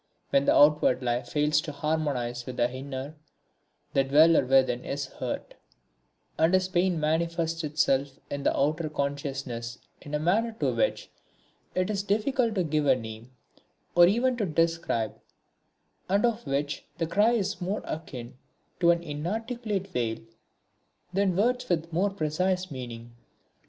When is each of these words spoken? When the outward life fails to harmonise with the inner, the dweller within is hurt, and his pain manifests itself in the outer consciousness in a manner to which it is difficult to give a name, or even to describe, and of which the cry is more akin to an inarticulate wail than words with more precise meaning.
When 0.31 0.45
the 0.45 0.55
outward 0.55 1.03
life 1.03 1.29
fails 1.29 1.61
to 1.61 1.71
harmonise 1.71 2.47
with 2.47 2.57
the 2.57 2.67
inner, 2.73 3.13
the 3.93 4.03
dweller 4.03 4.43
within 4.43 4.83
is 4.83 5.05
hurt, 5.05 5.53
and 6.39 6.55
his 6.55 6.67
pain 6.67 6.99
manifests 6.99 7.63
itself 7.63 8.17
in 8.31 8.41
the 8.41 8.57
outer 8.57 8.89
consciousness 8.89 9.77
in 10.01 10.15
a 10.15 10.19
manner 10.19 10.53
to 10.59 10.73
which 10.73 11.11
it 11.75 11.91
is 11.91 12.01
difficult 12.01 12.55
to 12.55 12.63
give 12.63 12.87
a 12.87 12.95
name, 12.95 13.29
or 13.93 14.07
even 14.07 14.35
to 14.37 14.45
describe, 14.47 15.13
and 16.09 16.25
of 16.25 16.47
which 16.47 16.83
the 16.97 17.05
cry 17.05 17.33
is 17.33 17.61
more 17.61 17.83
akin 17.85 18.35
to 18.79 18.89
an 18.89 19.03
inarticulate 19.03 19.93
wail 19.93 20.17
than 21.13 21.35
words 21.35 21.69
with 21.69 21.93
more 21.93 22.09
precise 22.09 22.71
meaning. 22.71 23.11